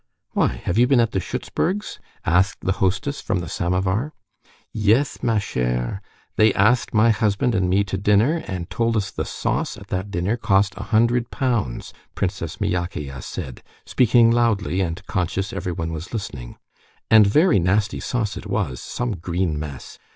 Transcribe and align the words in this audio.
"Why, 0.31 0.47
have 0.47 0.79
you 0.79 0.87
been 0.87 0.99
at 0.99 1.11
the 1.11 1.19
Schützburgs?" 1.19 1.99
asked 2.25 2.61
the 2.61 2.71
hostess 2.81 3.21
from 3.21 3.37
the 3.37 3.47
samovar. 3.47 4.13
"Yes, 4.73 5.21
ma 5.21 5.35
chère. 5.37 5.99
They 6.37 6.55
asked 6.55 6.91
my 6.91 7.11
husband 7.11 7.53
and 7.53 7.69
me 7.69 7.83
to 7.83 7.99
dinner, 7.99 8.41
and 8.47 8.67
told 8.67 8.97
us 8.97 9.11
the 9.11 9.25
sauce 9.25 9.77
at 9.77 9.89
that 9.89 10.09
dinner 10.09 10.37
cost 10.37 10.73
a 10.75 10.85
hundred 10.85 11.29
pounds," 11.29 11.93
Princess 12.15 12.55
Myakaya 12.57 13.21
said, 13.21 13.61
speaking 13.85 14.31
loudly, 14.31 14.81
and 14.81 15.05
conscious 15.05 15.53
everyone 15.53 15.93
was 15.93 16.13
listening; 16.15 16.57
"and 17.11 17.27
very 17.27 17.59
nasty 17.59 17.99
sauce 17.99 18.35
it 18.35 18.47
was, 18.47 18.81
some 18.81 19.11
green 19.17 19.59
mess. 19.59 19.99